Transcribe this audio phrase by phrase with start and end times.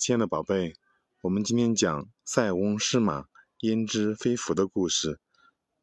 [0.00, 0.72] 亲爱的宝贝，
[1.20, 3.26] 我们今天讲“塞翁失马，
[3.58, 5.20] 焉知非福”的故事，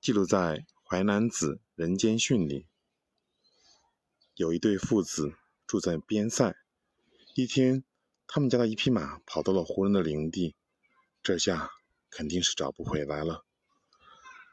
[0.02, 0.38] 记录在
[0.84, 2.66] 《淮南子·人间训》里。
[4.34, 5.36] 有一对父子
[5.68, 6.56] 住在边塞，
[7.36, 7.84] 一天，
[8.26, 10.56] 他们家的一匹马跑到了胡人的领地，
[11.22, 11.70] 这下
[12.10, 13.46] 肯定是找不回来了。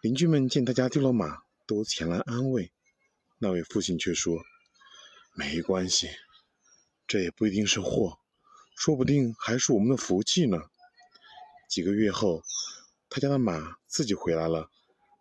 [0.03, 2.71] 邻居们见他家丢了马，都前来安慰，
[3.39, 4.45] 那位父亲却说
[5.33, 6.11] ：“没关系，
[7.07, 8.19] 这也不一定是祸。”
[8.75, 10.59] 说不定还是我们的福气呢。
[11.69, 12.42] 几个月后，
[13.09, 14.70] 他家的马自己回来了，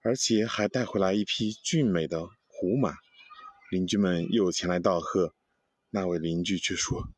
[0.02, 2.96] 而且还带回来一匹俊美的胡马。
[3.72, 5.34] 邻居们又前来道贺，
[5.90, 7.10] 那位邻居却说：“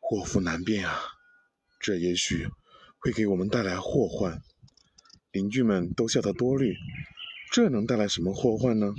[0.00, 0.98] 祸福难辨啊，
[1.78, 2.48] 这也许
[2.98, 4.42] 会给我们带来祸患。”
[5.30, 6.74] 邻居们都笑他多虑，
[7.52, 8.94] 这能带来什么祸患呢？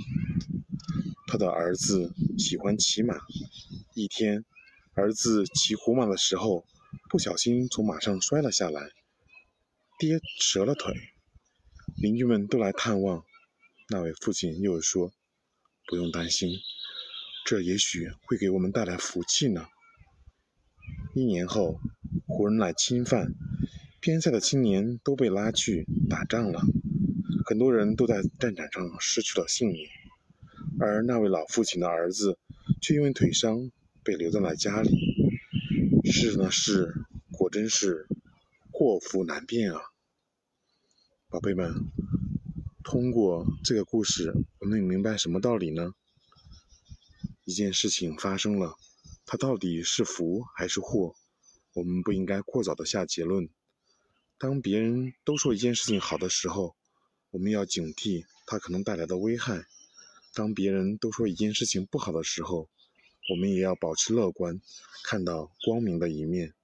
[1.26, 3.18] 他的儿子喜欢骑马，
[3.94, 4.44] 一天。
[4.94, 6.66] 儿子骑胡马的时候，
[7.08, 8.90] 不小心从马上摔了下来，
[10.00, 10.20] 跌
[10.52, 10.94] 折了腿。
[11.96, 13.24] 邻居们都来探望，
[13.88, 15.12] 那位父亲又说
[15.86, 16.50] ：“不用担心，
[17.46, 19.66] 这也许会给我们带来福气呢。”
[21.14, 21.78] 一年后，
[22.26, 23.32] 胡人来侵犯，
[24.00, 26.60] 边塞的青年都被拉去打仗了，
[27.46, 29.86] 很多人都在战场上失去了性命，
[30.80, 32.38] 而那位老父亲的儿子
[32.82, 33.70] 却因为腿伤。
[34.02, 34.90] 被留在了家里，
[36.10, 36.94] 是呢是，
[37.30, 38.06] 果真是
[38.72, 39.80] 祸福难辨啊！
[41.28, 41.74] 宝贝们，
[42.82, 45.94] 通过这个故事，我们明白什么道理呢？
[47.44, 48.76] 一件事情发生了，
[49.26, 51.14] 它到底是福还是祸？
[51.74, 53.48] 我们不应该过早的下结论。
[54.38, 56.74] 当别人都说一件事情好的时候，
[57.30, 59.66] 我们要警惕它可能带来的危害；
[60.32, 62.70] 当别人都说一件事情不好的时候，
[63.28, 64.60] 我们也要保持乐观，
[65.04, 66.54] 看到光明的一面。